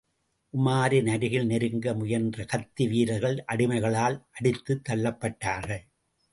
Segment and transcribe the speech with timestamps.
[0.53, 5.83] உமாரின் அருகில் நெருங்க முயன்ற கத்தி வீரர்கள் அடிமைகளால் அடித்துத் தள்ளப்பட்டார்கள்.